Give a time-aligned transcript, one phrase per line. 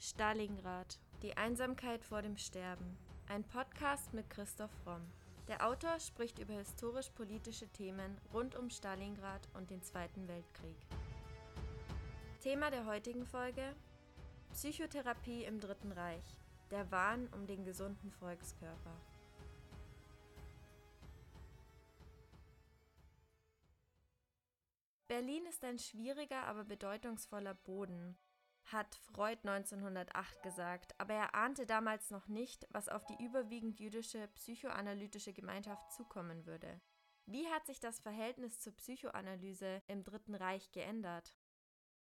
[0.00, 1.00] Stalingrad.
[1.22, 2.96] Die Einsamkeit vor dem Sterben.
[3.26, 5.02] Ein Podcast mit Christoph Romm.
[5.48, 10.76] Der Autor spricht über historisch-politische Themen rund um Stalingrad und den Zweiten Weltkrieg.
[12.40, 13.74] Thema der heutigen Folge:
[14.52, 16.36] Psychotherapie im Dritten Reich.
[16.70, 18.94] Der Wahn um den gesunden Volkskörper.
[25.08, 28.16] Berlin ist ein schwieriger, aber bedeutungsvoller Boden
[28.72, 34.28] hat Freud 1908 gesagt, aber er ahnte damals noch nicht, was auf die überwiegend jüdische
[34.34, 36.80] psychoanalytische Gemeinschaft zukommen würde.
[37.26, 41.36] Wie hat sich das Verhältnis zur Psychoanalyse im Dritten Reich geändert?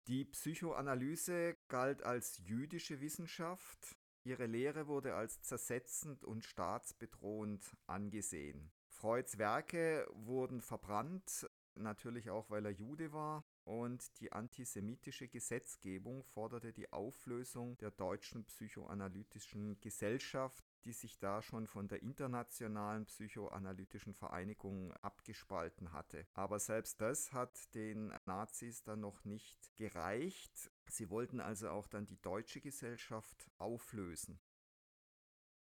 [0.07, 3.97] Die Psychoanalyse galt als jüdische Wissenschaft.
[4.25, 8.71] Ihre Lehre wurde als zersetzend und staatsbedrohend angesehen.
[8.89, 11.49] Freuds Werke wurden verbrannt,
[11.83, 18.45] natürlich auch weil er Jude war und die antisemitische Gesetzgebung forderte die Auflösung der deutschen
[18.45, 26.27] psychoanalytischen Gesellschaft, die sich da schon von der internationalen psychoanalytischen Vereinigung abgespalten hatte.
[26.35, 30.71] Aber selbst das hat den Nazis dann noch nicht gereicht.
[30.89, 34.41] Sie wollten also auch dann die deutsche Gesellschaft auflösen.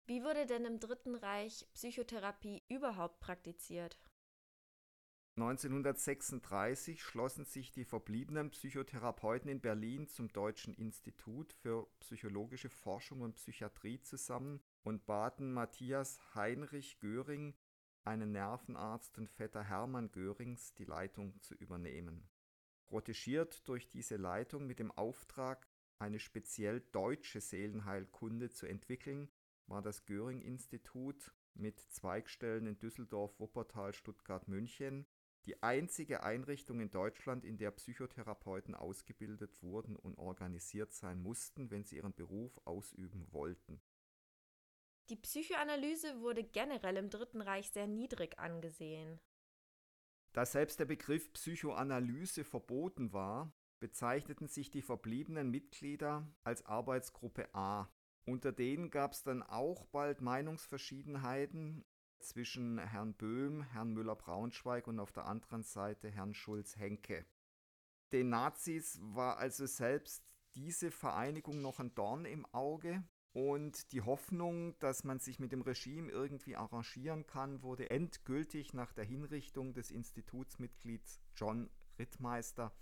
[0.05, 3.99] Wie wurde denn im Dritten Reich Psychotherapie überhaupt praktiziert?
[5.41, 13.35] 1936 schlossen sich die verbliebenen Psychotherapeuten in Berlin zum Deutschen Institut für psychologische Forschung und
[13.35, 17.55] Psychiatrie zusammen und baten Matthias Heinrich Göring,
[18.03, 22.27] einen Nervenarzt und Vetter Hermann Görings, die Leitung zu übernehmen.
[22.87, 29.29] Protegiert durch diese Leitung mit dem Auftrag, eine speziell deutsche Seelenheilkunde zu entwickeln,
[29.67, 35.05] war das Göring-Institut mit Zweigstellen in Düsseldorf, Wuppertal, Stuttgart, München
[35.49, 41.83] die einzige Einrichtung in Deutschland, in der Psychotherapeuten ausgebildet wurden und organisiert sein mussten, wenn
[41.83, 43.81] sie ihren Beruf ausüben wollten.
[45.09, 49.19] Die Psychoanalyse wurde generell im Dritten Reich sehr niedrig angesehen.
[50.33, 57.89] Da selbst der Begriff Psychoanalyse verboten war, bezeichneten sich die verbliebenen Mitglieder als Arbeitsgruppe A.
[58.27, 61.83] Unter denen gab es dann auch bald Meinungsverschiedenheiten
[62.19, 67.25] zwischen Herrn Böhm, Herrn Müller-Braunschweig und auf der anderen Seite Herrn Schulz-Henke.
[68.11, 70.23] Den Nazis war also selbst
[70.55, 73.03] diese Vereinigung noch ein Dorn im Auge
[73.33, 78.91] und die Hoffnung, dass man sich mit dem Regime irgendwie arrangieren kann, wurde endgültig nach
[78.93, 81.69] der Hinrichtung des Institutsmitglieds John
[81.99, 82.73] Rittmeister,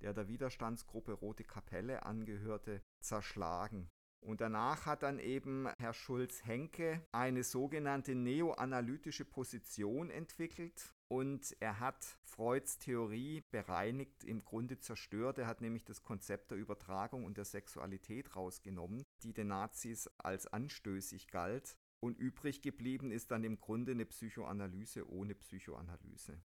[0.00, 3.90] der der Widerstandsgruppe Rote Kapelle angehörte, zerschlagen.
[4.26, 10.92] Und danach hat dann eben Herr Schulz-Henke eine sogenannte neoanalytische Position entwickelt.
[11.06, 15.38] Und er hat Freuds Theorie bereinigt, im Grunde zerstört.
[15.38, 20.48] Er hat nämlich das Konzept der Übertragung und der Sexualität rausgenommen, die den Nazis als
[20.48, 21.76] anstößig galt.
[22.00, 26.42] Und übrig geblieben ist dann im Grunde eine Psychoanalyse ohne Psychoanalyse.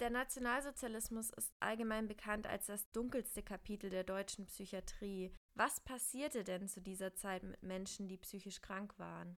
[0.00, 5.34] Der Nationalsozialismus ist allgemein bekannt als das dunkelste Kapitel der deutschen Psychiatrie.
[5.54, 9.36] Was passierte denn zu dieser Zeit mit Menschen, die psychisch krank waren?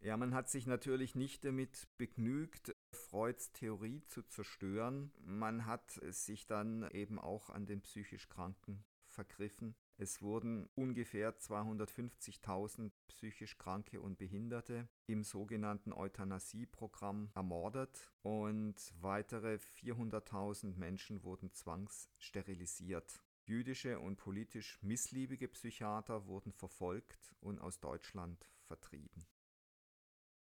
[0.00, 5.12] Ja, man hat sich natürlich nicht damit begnügt, Freuds Theorie zu zerstören.
[5.24, 9.74] Man hat sich dann eben auch an den psychisch Kranken vergriffen.
[9.96, 20.76] Es wurden ungefähr 250.000 psychisch Kranke und Behinderte im sogenannten Euthanasie-Programm ermordet und weitere 400.000
[20.76, 23.22] Menschen wurden zwangssterilisiert.
[23.46, 29.26] Jüdische und politisch missliebige Psychiater wurden verfolgt und aus Deutschland vertrieben.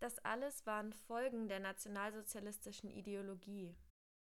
[0.01, 3.75] Das alles waren Folgen der nationalsozialistischen Ideologie.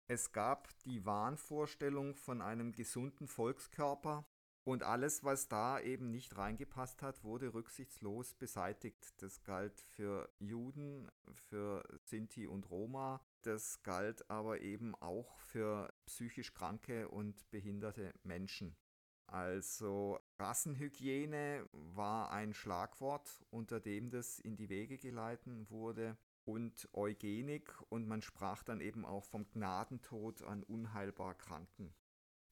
[0.06, 4.26] Es gab die Wahnvorstellung von einem gesunden Volkskörper,
[4.64, 9.22] und alles, was da eben nicht reingepasst hat, wurde rücksichtslos beseitigt.
[9.22, 13.20] Das galt für Juden, für Sinti und Roma.
[13.42, 18.75] Das galt aber eben auch für psychisch kranke und behinderte Menschen.
[19.26, 27.70] Also Rassenhygiene war ein Schlagwort, unter dem das in die Wege geleitet wurde und Eugenik
[27.90, 31.94] und man sprach dann eben auch vom Gnadentod an unheilbar Kranken.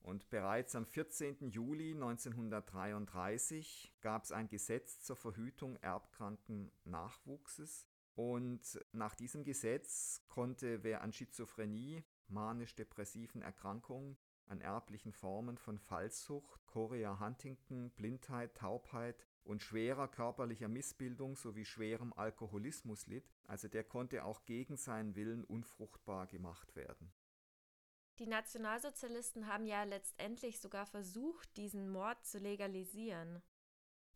[0.02, 1.50] Und bereits am 14.
[1.50, 7.86] Juli 1933 gab es ein Gesetz zur Verhütung erbkranken Nachwuchses.
[8.14, 16.66] Und nach diesem Gesetz konnte wer an Schizophrenie, manisch-depressiven Erkrankungen, an erblichen Formen von Fallsucht,
[16.66, 24.24] Chorea Huntington, Blindheit, Taubheit und schwerer körperlicher Missbildung sowie schwerem Alkoholismus litt, also der konnte
[24.24, 27.12] auch gegen seinen Willen unfruchtbar gemacht werden.
[28.18, 33.42] Die Nationalsozialisten haben ja letztendlich sogar versucht, diesen Mord zu legalisieren.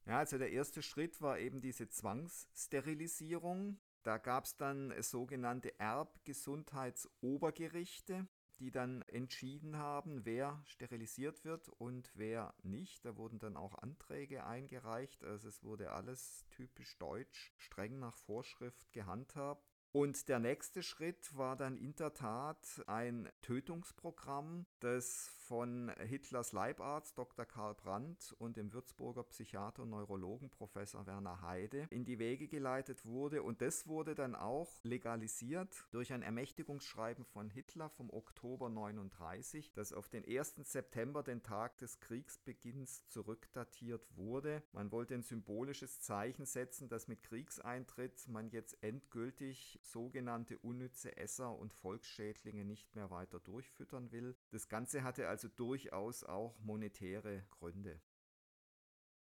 [0.04, 3.78] Ja, also der erste Schritt war eben diese Zwangssterilisierung.
[4.02, 8.28] Da gab es dann sogenannte Erbgesundheitsobergerichte,
[8.60, 13.04] die dann entschieden haben, wer sterilisiert wird und wer nicht.
[13.04, 15.24] Da wurden dann auch Anträge eingereicht.
[15.24, 19.75] Also es wurde alles typisch deutsch, streng nach Vorschrift gehandhabt.
[19.96, 27.16] Und der nächste Schritt war dann in der Tat ein Tötungsprogramm, das von Hitlers Leibarzt
[27.16, 27.44] Dr.
[27.44, 33.04] Karl Brandt und dem Würzburger Psychiater und Neurologen Professor Werner Heide in die Wege geleitet
[33.04, 33.42] wurde.
[33.42, 39.92] Und das wurde dann auch legalisiert durch ein Ermächtigungsschreiben von Hitler vom Oktober 39, das
[39.92, 40.56] auf den 1.
[40.64, 44.62] September, den Tag des Kriegsbeginns, zurückdatiert wurde.
[44.72, 51.56] Man wollte ein symbolisches Zeichen setzen, dass mit Kriegseintritt man jetzt endgültig sogenannte unnütze Esser
[51.56, 54.34] und Volksschädlinge nicht mehr weiter durchfüttern will.
[54.50, 58.00] Das Ganze hatte also durchaus auch monetäre Gründe.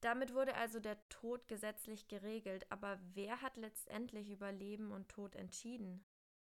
[0.00, 5.36] Damit wurde also der Tod gesetzlich geregelt, aber wer hat letztendlich über Leben und Tod
[5.36, 6.04] entschieden?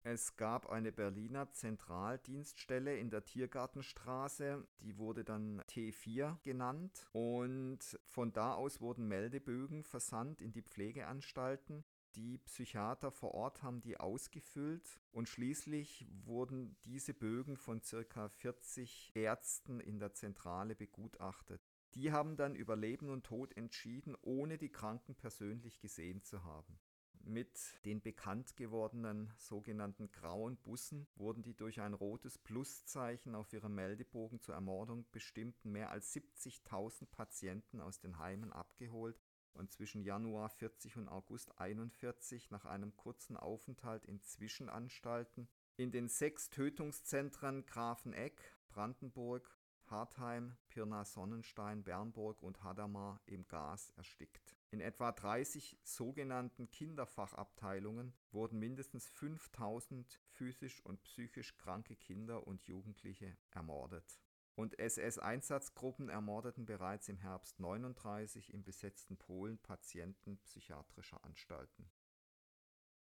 [0.03, 8.33] Es gab eine Berliner Zentraldienststelle in der Tiergartenstraße, die wurde dann T4 genannt und von
[8.33, 11.83] da aus wurden Meldebögen versandt in die Pflegeanstalten
[12.15, 19.11] die Psychiater vor Ort haben die ausgefüllt und schließlich wurden diese Bögen von circa 40
[19.15, 21.61] Ärzten in der Zentrale begutachtet.
[21.95, 26.79] Die haben dann über Leben und Tod entschieden, ohne die Kranken persönlich gesehen zu haben.
[27.23, 33.75] Mit den bekannt gewordenen sogenannten grauen Bussen wurden die durch ein rotes Pluszeichen auf ihrem
[33.75, 39.19] Meldebogen zur Ermordung bestimmten mehr als 70.000 Patienten aus den Heimen abgeholt
[39.53, 46.07] und zwischen Januar 40 und August 41 nach einem kurzen Aufenthalt in Zwischenanstalten in den
[46.07, 49.49] sechs Tötungszentren Grafeneck, Brandenburg,
[49.85, 54.55] Hartheim, Pirna-Sonnenstein, Bernburg und Hadamar im Gas erstickt.
[54.71, 63.35] In etwa 30 sogenannten Kinderfachabteilungen wurden mindestens 5000 physisch und psychisch kranke Kinder und Jugendliche
[63.51, 64.21] ermordet
[64.55, 71.89] und SS-Einsatzgruppen ermordeten bereits im Herbst 39 im besetzten Polen Patienten psychiatrischer Anstalten.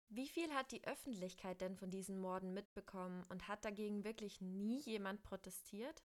[0.10, 4.80] Wie viel hat die Öffentlichkeit denn von diesen Morden mitbekommen und hat dagegen wirklich nie
[4.82, 6.04] jemand protestiert?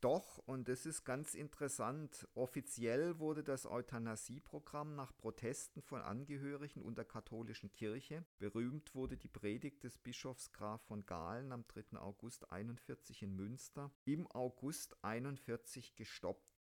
[0.00, 6.98] Doch, und das ist ganz interessant, offiziell wurde das Euthanasieprogramm nach Protesten von Angehörigen und
[6.98, 11.98] der katholischen Kirche, berühmt wurde die Predigt des Bischofs Graf von Galen am 3.
[11.98, 16.62] August 41 in Münster, im August 41 gestoppt.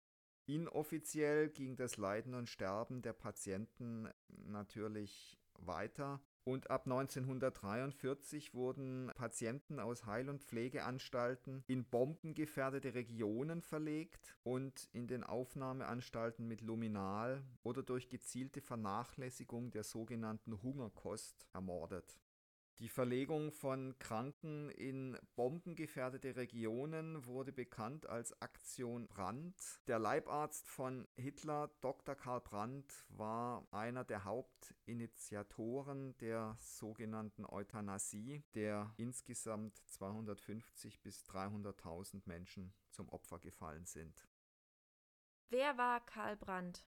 [0.45, 9.81] Inoffiziell ging das Leiden und Sterben der Patienten natürlich weiter und ab 1943 wurden Patienten
[9.81, 17.83] aus Heil- und Pflegeanstalten in bombengefährdete Regionen verlegt und in den Aufnahmeanstalten mit Luminal oder
[17.83, 22.17] durch gezielte Vernachlässigung der sogenannten Hungerkost ermordet.
[22.79, 29.55] Die Verlegung von Kranken in bombengefährdete Regionen wurde bekannt als Aktion Brandt.
[29.87, 32.13] Der Leibarzt von Hitler, Dr.
[32.13, 42.75] Karl Brandt, war einer der Hauptinitiatoren der sogenannten Euthanasie, der insgesamt 250 bis 300.000 Menschen
[42.91, 44.29] zum Opfer gefallen sind.
[45.49, 46.85] Wer war Karl Brandt?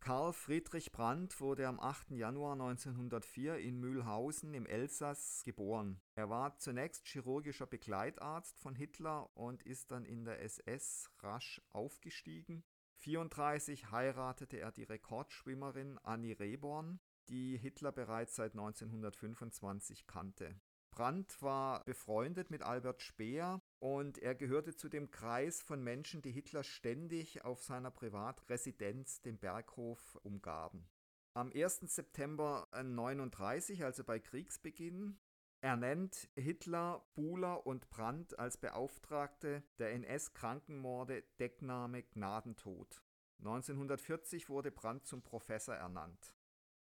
[0.00, 2.12] Karl Friedrich Brandt wurde am 8.
[2.12, 6.00] Januar 1904 in Mühlhausen im Elsass geboren.
[6.14, 12.64] Er war zunächst chirurgischer Begleitarzt von Hitler und ist dann in der SS rasch aufgestiegen.
[13.06, 20.54] 1934 heiratete er die Rekordschwimmerin Annie Rehborn, die Hitler bereits seit 1925 kannte.
[20.98, 26.32] Brandt war befreundet mit Albert Speer und er gehörte zu dem Kreis von Menschen, die
[26.32, 30.88] Hitler ständig auf seiner Privatresidenz, dem Berghof, umgaben.
[31.34, 31.82] Am 1.
[31.82, 35.20] September 1939, also bei Kriegsbeginn,
[35.60, 43.04] ernennt Hitler Buhler und Brandt als Beauftragte der NS-Krankenmorde Deckname Gnadentod.
[43.38, 46.34] 1940 wurde Brandt zum Professor ernannt.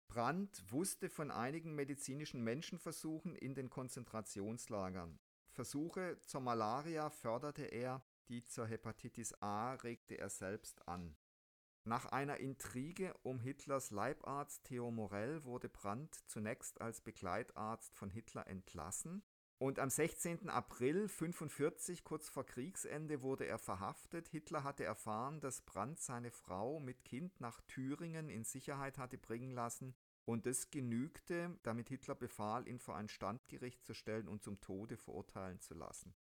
[0.08, 5.18] Brandt wusste von einigen medizinischen Menschenversuchen in den Konzentrationslagern.
[5.50, 11.16] Versuche zur Malaria förderte er, die zur Hepatitis A regte er selbst an.
[11.84, 18.46] Nach einer Intrige um Hitlers Leibarzt Theo Morell wurde Brandt zunächst als Begleitarzt von Hitler
[18.46, 19.22] entlassen
[19.58, 20.48] und am 16.
[20.48, 24.28] April 1945, kurz vor Kriegsende, wurde er verhaftet.
[24.28, 29.50] Hitler hatte erfahren, dass Brandt seine Frau mit Kind nach Thüringen in Sicherheit hatte bringen
[29.50, 29.96] lassen.
[30.24, 34.96] Und das genügte, damit Hitler befahl, ihn vor ein Standgericht zu stellen und zum Tode
[34.96, 36.14] verurteilen zu lassen.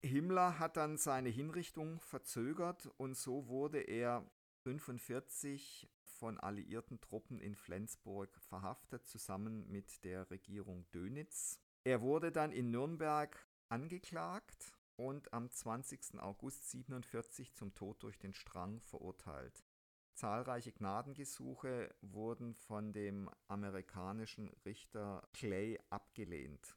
[0.00, 4.18] Himmler hat dann seine Hinrichtung verzögert und so wurde er
[4.66, 11.60] 1945 von alliierten Truppen in Flensburg verhaftet, zusammen mit der Regierung Dönitz.
[11.88, 16.20] Er wurde dann in Nürnberg angeklagt und am 20.
[16.20, 19.64] August 1947 zum Tod durch den Strang verurteilt.
[20.12, 26.76] Zahlreiche Gnadengesuche wurden von dem amerikanischen Richter Clay abgelehnt.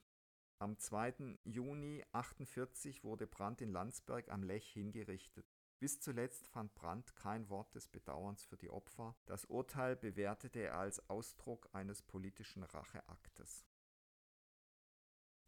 [0.60, 1.38] Am 2.
[1.44, 5.46] Juni 1948 wurde Brandt in Landsberg am Lech hingerichtet.
[5.80, 9.18] Bis zuletzt fand Brandt kein Wort des Bedauerns für die Opfer.
[9.26, 13.66] Das Urteil bewertete er als Ausdruck eines politischen Racheaktes.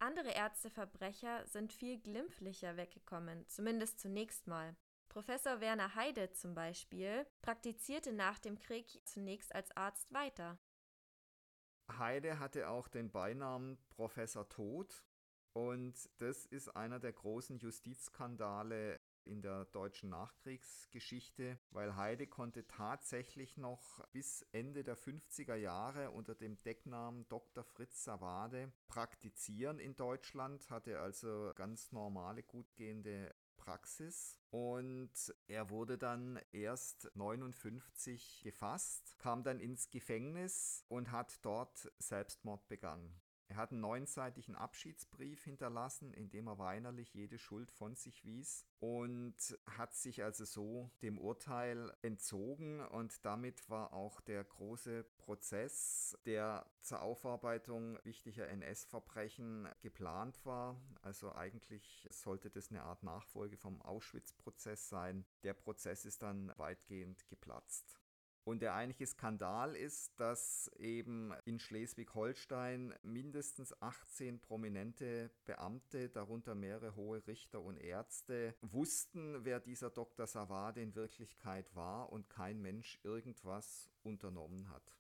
[0.04, 4.76] Andere Ärzteverbrecher sind viel glimpflicher weggekommen, zumindest zunächst mal.
[5.08, 10.60] Professor Werner Heide zum Beispiel praktizierte nach dem Krieg zunächst als Arzt weiter.
[11.98, 15.06] Heide hatte auch den Beinamen Professor Tod
[15.54, 23.58] und das ist einer der großen Justizskandale in der deutschen Nachkriegsgeschichte, weil Heide konnte tatsächlich
[23.58, 27.63] noch bis Ende der 50er Jahre unter dem Decknamen Dr.
[27.63, 35.12] Fritz Savade praktizieren in Deutschland, hatte also ganz normale, gut gehende Praxis und
[35.48, 43.22] er wurde dann erst 59 gefasst, kam dann ins Gefängnis und hat dort Selbstmord begangen.
[43.48, 48.66] Er hat einen neunseitigen Abschiedsbrief hinterlassen, in dem er weinerlich jede Schuld von sich wies
[48.80, 49.36] und
[49.68, 56.66] hat sich also so dem Urteil entzogen und damit war auch der große Prozess, der
[56.82, 60.82] zur Aufarbeitung wichtiger NS-Verbrechen geplant war.
[61.02, 65.26] Also eigentlich sollte das eine Art Nachfolge vom Auschwitz-Prozess sein.
[65.44, 68.03] Der Prozess ist dann weitgehend geplatzt.
[68.46, 76.96] Und der eigentliche Skandal ist, dass eben in Schleswig-Holstein mindestens 18 prominente Beamte, darunter mehrere
[76.96, 80.28] hohe Richter und Ärzte, wussten, wer dieser Dr.
[80.28, 84.94] Savade in Wirklichkeit war und kein Mensch irgendwas unternommen hat.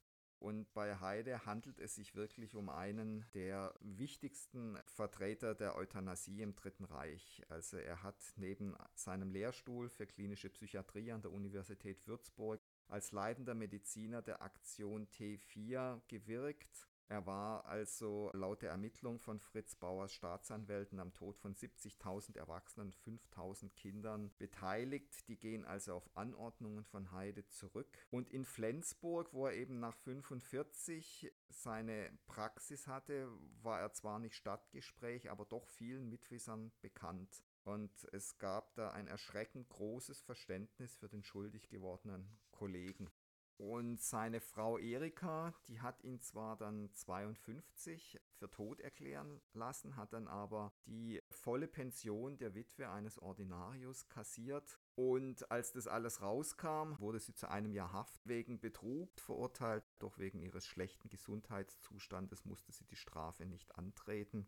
[0.43, 6.53] Und bei Heide handelt es sich wirklich um einen der wichtigsten Vertreter der Euthanasie im
[6.53, 7.41] Dritten Reich.
[7.47, 13.55] Also er hat neben seinem Lehrstuhl für klinische Psychiatrie an der Universität Würzburg als leitender
[13.55, 16.87] Mediziner der Aktion T4 gewirkt.
[17.09, 22.87] Er war also laut der Ermittlung von Fritz Bauers Staatsanwälten am Tod von 70.000 Erwachsenen
[22.87, 25.27] und 5.000 Kindern beteiligt.
[25.27, 27.99] Die gehen also auf Anordnungen von Heide zurück.
[28.09, 33.27] Und in Flensburg, wo er eben nach 45 seine Praxis hatte,
[33.61, 37.43] war er zwar nicht Stadtgespräch, aber doch vielen Mitwissern bekannt.
[37.63, 43.09] Und es gab da ein erschreckend großes Verständnis für den schuldig gewordenen Kollegen.
[43.57, 50.11] Und seine Frau Erika, die hat ihn zwar dann 52 für tot erklären lassen, hat
[50.11, 54.79] dann aber die volle Pension der Witwe eines Ordinarius kassiert.
[54.95, 59.83] Und als das alles rauskam, wurde sie zu einem Jahr Haft wegen Betrug verurteilt.
[59.99, 64.47] Doch wegen ihres schlechten Gesundheitszustandes musste sie die Strafe nicht antreten.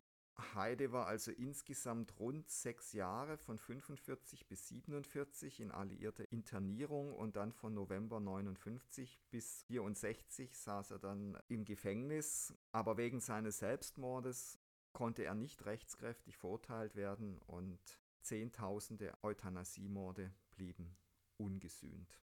[0.53, 7.37] Heide war also insgesamt rund sechs Jahre von 45 bis 47 in alliierter Internierung und
[7.37, 12.53] dann von November 59 bis 64 saß er dann im Gefängnis.
[12.71, 14.59] Aber wegen seines Selbstmordes
[14.91, 17.79] konnte er nicht rechtskräftig verurteilt werden und
[18.25, 20.97] Zehntausende Euthanasiemorde blieben
[21.37, 22.19] ungesühnt.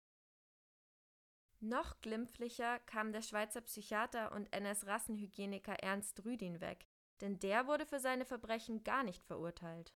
[1.60, 6.88] Noch glimpflicher kam der Schweizer Psychiater und NS-Rassenhygieniker Ernst Rüdin weg,
[7.22, 9.94] denn der wurde für seine Verbrechen gar nicht verurteilt.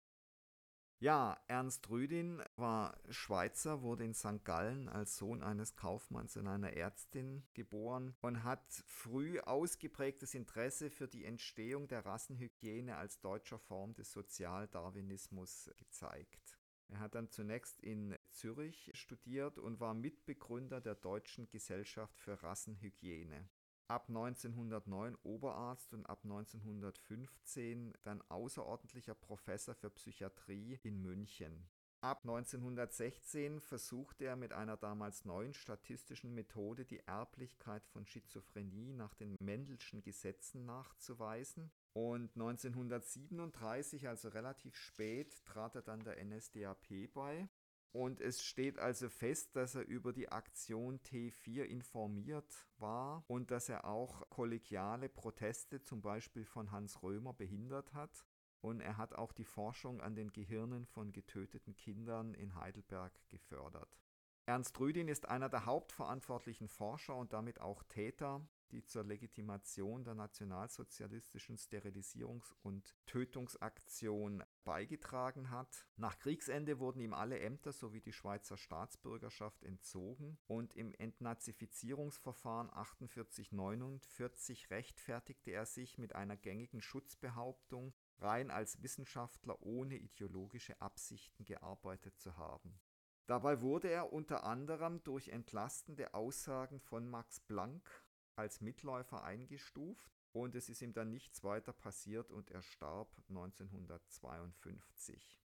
[1.00, 4.44] Ja, Ernst Rüdin war Schweizer, wurde in St.
[4.44, 11.08] Gallen als Sohn eines Kaufmanns und einer Ärztin geboren und hat früh ausgeprägtes Interesse für
[11.08, 16.58] die Entstehung der Rassenhygiene als deutscher Form des Sozialdarwinismus gezeigt.
[16.88, 23.48] Er hat dann zunächst in Zürich studiert und war Mitbegründer der Deutschen Gesellschaft für Rassenhygiene
[23.88, 31.68] ab 1909 Oberarzt und ab 1915 dann außerordentlicher Professor für Psychiatrie in München.
[32.04, 39.14] Ab 1916 versuchte er mit einer damals neuen statistischen Methode die Erblichkeit von Schizophrenie nach
[39.14, 41.70] den Mendelschen Gesetzen nachzuweisen.
[41.94, 47.48] Und 1937, also relativ spät, trat er dann der NSDAP bei
[47.94, 53.68] und es steht also fest, dass er über die Aktion T4 informiert war und dass
[53.68, 58.26] er auch kollegiale Proteste zum Beispiel von Hans Römer behindert hat.
[58.60, 63.96] Und er hat auch die Forschung an den Gehirnen von getöteten Kindern in Heidelberg gefördert.
[64.44, 70.16] Ernst Rüdin ist einer der hauptverantwortlichen Forscher und damit auch Täter, die zur Legitimation der
[70.16, 75.86] nationalsozialistischen Sterilisierungs- und Tötungsaktion beigetragen hat.
[75.96, 84.70] Nach Kriegsende wurden ihm alle Ämter sowie die Schweizer Staatsbürgerschaft entzogen und im Entnazifizierungsverfahren 4849
[84.70, 92.36] rechtfertigte er sich mit einer gängigen Schutzbehauptung, rein als Wissenschaftler ohne ideologische Absichten gearbeitet zu
[92.36, 92.80] haben.
[93.26, 98.04] Dabei wurde er unter anderem durch entlastende Aussagen von Max Planck
[98.36, 105.40] als Mitläufer eingestuft und es ist ihm dann nichts weiter passiert und er starb 1952.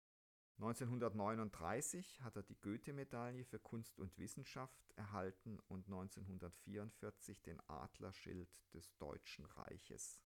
[0.58, 8.94] 1939 hat er die Goethe-Medaille für Kunst und Wissenschaft erhalten und 1944 den Adlerschild des
[8.98, 10.20] Deutschen Reiches.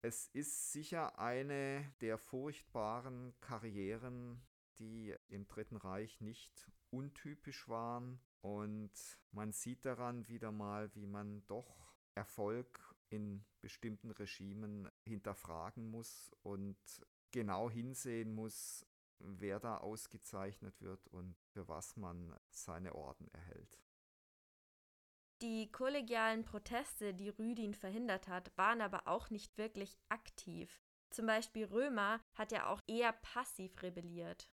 [0.00, 4.40] Es ist sicher eine der furchtbaren Karrieren,
[4.78, 8.20] die im Dritten Reich nicht untypisch waren.
[8.42, 8.92] Und
[9.32, 16.76] man sieht daran wieder mal, wie man doch Erfolg in bestimmten Regimen hinterfragen muss und
[17.30, 18.86] genau hinsehen muss,
[19.18, 23.80] wer da ausgezeichnet wird und für was man seine Orden erhält.
[25.42, 30.80] Die kollegialen Proteste, die Rüdin verhindert hat, waren aber auch nicht wirklich aktiv.
[31.10, 34.50] Zum Beispiel Römer hat ja auch eher passiv rebelliert.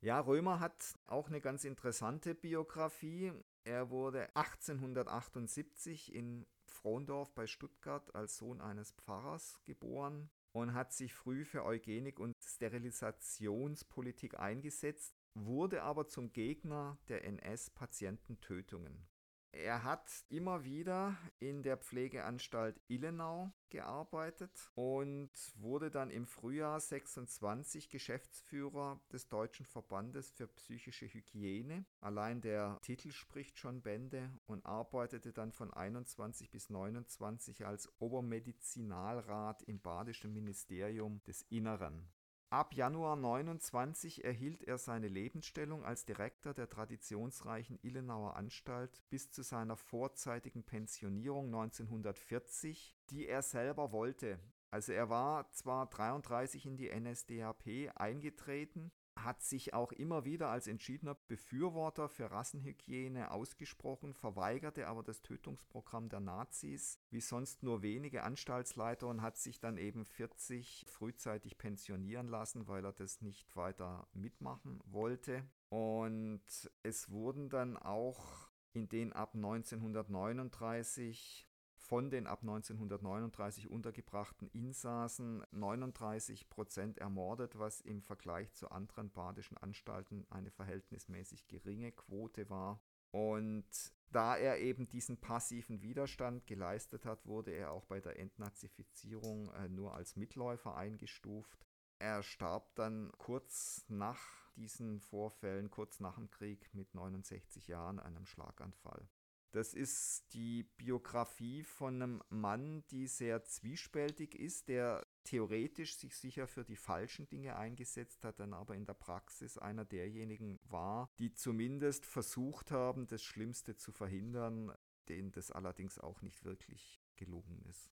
[0.00, 3.32] Ja, Römer hat auch eine ganz interessante Biografie.
[3.64, 6.46] Er wurde 1878 in
[6.82, 12.36] Frondorf bei Stuttgart als Sohn eines Pfarrers geboren und hat sich früh für Eugenik und
[12.42, 19.06] Sterilisationspolitik eingesetzt, wurde aber zum Gegner der NS-Patiententötungen.
[19.54, 27.90] Er hat immer wieder in der Pflegeanstalt Illenau gearbeitet und wurde dann im Frühjahr 26
[27.90, 31.84] Geschäftsführer des Deutschen Verbandes für psychische Hygiene.
[32.00, 39.62] Allein der Titel spricht schon Bände und arbeitete dann von 21 bis 29 als Obermedizinalrat
[39.64, 42.08] im Badischen Ministerium des Inneren.
[42.52, 49.42] Ab Januar 29 erhielt er seine Lebensstellung als Direktor der traditionsreichen Illenauer Anstalt bis zu
[49.42, 54.38] seiner vorzeitigen Pensionierung 1940, die er selber wollte.
[54.70, 58.92] Also er war zwar 33 in die NSDAP eingetreten,
[59.24, 66.08] hat sich auch immer wieder als entschiedener Befürworter für Rassenhygiene ausgesprochen, verweigerte aber das Tötungsprogramm
[66.08, 72.28] der Nazis, wie sonst nur wenige Anstaltsleiter und hat sich dann eben 40 frühzeitig pensionieren
[72.28, 75.44] lassen, weil er das nicht weiter mitmachen wollte.
[75.68, 81.48] Und es wurden dann auch in den ab 1939
[81.92, 89.58] von den ab 1939 untergebrachten Insassen 39 Prozent ermordet, was im Vergleich zu anderen badischen
[89.58, 92.80] Anstalten eine verhältnismäßig geringe Quote war.
[93.10, 93.66] Und
[94.10, 99.68] da er eben diesen passiven Widerstand geleistet hat, wurde er auch bei der Entnazifizierung äh,
[99.68, 101.66] nur als Mitläufer eingestuft.
[101.98, 108.24] Er starb dann kurz nach diesen Vorfällen, kurz nach dem Krieg mit 69 Jahren einem
[108.24, 109.06] Schlaganfall.
[109.52, 116.46] Das ist die Biografie von einem Mann, die sehr zwiespältig ist, der theoretisch sich sicher
[116.46, 121.34] für die falschen Dinge eingesetzt hat, dann aber in der Praxis einer derjenigen war, die
[121.34, 124.74] zumindest versucht haben, das Schlimmste zu verhindern,
[125.10, 127.90] denen das allerdings auch nicht wirklich gelungen ist.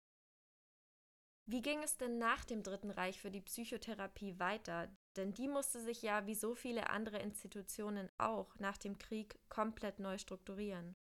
[1.45, 4.89] Wie ging es denn nach dem Dritten Reich für die Psychotherapie weiter?
[5.17, 9.99] Denn die musste sich ja wie so viele andere Institutionen auch nach dem Krieg komplett
[9.99, 10.95] neu strukturieren.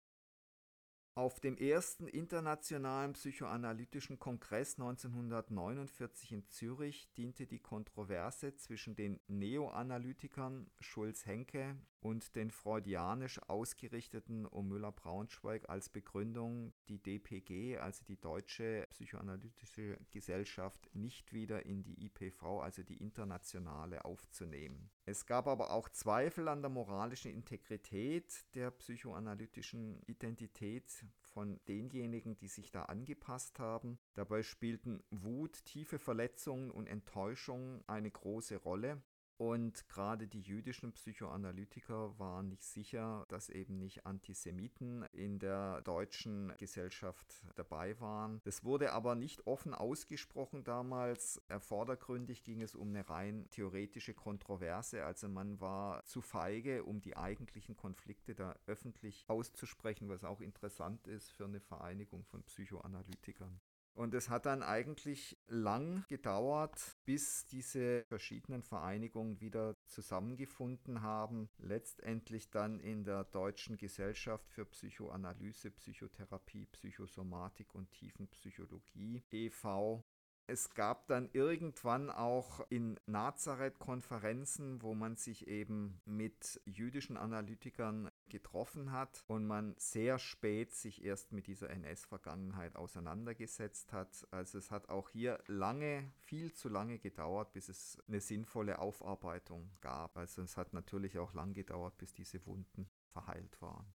[1.18, 10.70] Auf dem ersten Internationalen Psychoanalytischen Kongress 1949 in Zürich diente die Kontroverse zwischen den Neoanalytikern
[10.78, 19.98] Schulz-Henke und den freudianisch ausgerichteten um Müller-Braunschweig als Begründung, die DPG, also die Deutsche Psychoanalytische
[20.10, 24.90] Gesellschaft, nicht wieder in die IPV, also die internationale, aufzunehmen.
[25.04, 32.48] Es gab aber auch Zweifel an der moralischen Integrität der psychoanalytischen Identität von denjenigen, die
[32.48, 33.98] sich da angepasst haben.
[34.14, 39.02] Dabei spielten Wut, tiefe Verletzungen und Enttäuschung eine große Rolle.
[39.38, 46.52] Und gerade die jüdischen Psychoanalytiker waren nicht sicher, dass eben nicht Antisemiten in der deutschen
[46.58, 48.40] Gesellschaft dabei waren.
[48.42, 51.40] Das wurde aber nicht offen ausgesprochen damals.
[51.60, 55.04] Vordergründig ging es um eine rein theoretische Kontroverse.
[55.04, 61.06] Also man war zu feige, um die eigentlichen Konflikte da öffentlich auszusprechen, was auch interessant
[61.06, 63.60] ist für eine Vereinigung von Psychoanalytikern.
[63.94, 71.48] Und es hat dann eigentlich lang gedauert, bis diese verschiedenen Vereinigungen wieder zusammengefunden haben.
[71.58, 80.04] Letztendlich dann in der Deutschen Gesellschaft für Psychoanalyse, Psychotherapie, Psychosomatik und Tiefenpsychologie e.V
[80.50, 88.10] Es gab dann irgendwann auch in Nazareth Konferenzen, wo man sich eben mit jüdischen Analytikern
[88.30, 94.26] getroffen hat und man sehr spät sich erst mit dieser NS-Vergangenheit auseinandergesetzt hat.
[94.30, 99.70] Also es hat auch hier lange, viel zu lange gedauert, bis es eine sinnvolle Aufarbeitung
[99.82, 100.16] gab.
[100.16, 103.92] Also es hat natürlich auch lang gedauert, bis diese Wunden verheilt waren.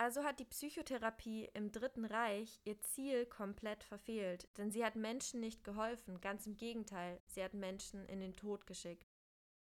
[0.00, 5.40] Also hat die Psychotherapie im Dritten Reich ihr Ziel komplett verfehlt, denn sie hat Menschen
[5.40, 9.12] nicht geholfen, ganz im Gegenteil, sie hat Menschen in den Tod geschickt.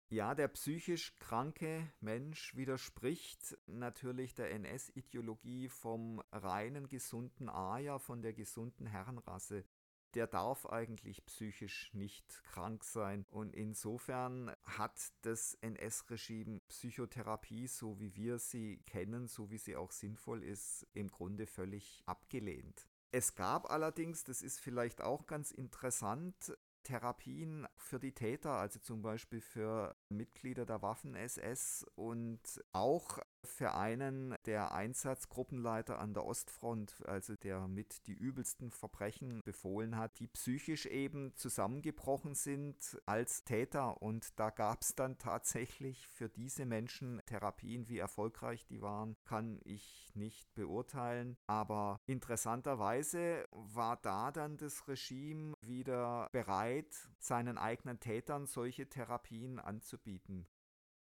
[0.08, 8.32] Ja, der psychisch kranke Mensch widerspricht natürlich der NS-Ideologie vom reinen gesunden Aja, von der
[8.32, 9.66] gesunden Herrenrasse
[10.14, 13.26] der darf eigentlich psychisch nicht krank sein.
[13.30, 19.90] Und insofern hat das NS-Regime Psychotherapie, so wie wir sie kennen, so wie sie auch
[19.90, 22.88] sinnvoll ist, im Grunde völlig abgelehnt.
[23.10, 29.02] Es gab allerdings, das ist vielleicht auch ganz interessant, Therapien für die Täter, also zum
[29.02, 37.36] Beispiel für Mitglieder der Waffen-SS und auch für einen der Einsatzgruppenleiter an der Ostfront, also
[37.36, 44.02] der mit die übelsten Verbrechen befohlen hat, die psychisch eben zusammengebrochen sind als Täter.
[44.02, 47.88] Und da gab es dann tatsächlich für diese Menschen Therapien.
[47.88, 51.36] Wie erfolgreich die waren, kann ich nicht beurteilen.
[51.46, 60.46] Aber interessanterweise war da dann das Regime wieder bereit, seinen eigenen Tätern solche Therapien anzubieten.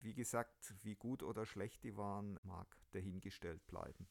[0.01, 4.07] Wie gesagt, wie gut oder schlecht die waren, mag dahingestellt bleiben.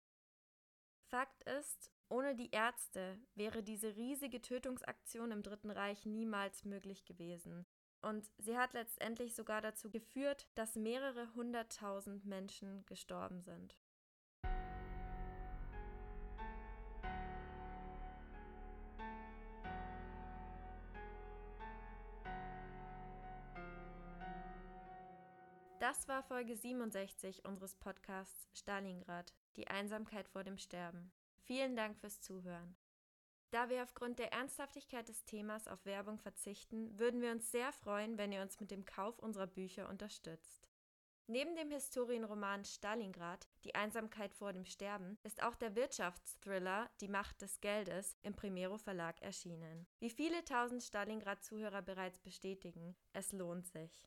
[1.06, 7.66] Fakt ist, ohne die Ärzte wäre diese riesige Tötungsaktion im Dritten Reich niemals möglich gewesen.
[8.02, 13.76] Und sie hat letztendlich sogar dazu geführt, dass mehrere hunderttausend Menschen gestorben sind.
[25.88, 31.10] Das war Folge 67 unseres Podcasts Stalingrad, die Einsamkeit vor dem Sterben.
[31.44, 32.76] Vielen Dank fürs Zuhören.
[33.52, 38.18] Da wir aufgrund der Ernsthaftigkeit des Themas auf Werbung verzichten, würden wir uns sehr freuen,
[38.18, 40.68] wenn ihr uns mit dem Kauf unserer Bücher unterstützt.
[41.26, 47.40] Neben dem Historienroman Stalingrad, Die Einsamkeit vor dem Sterben, ist auch der Wirtschaftsthriller Die Macht
[47.40, 49.86] des Geldes im Primero Verlag erschienen.
[50.00, 54.06] Wie viele tausend Stalingrad-Zuhörer bereits bestätigen, es lohnt sich.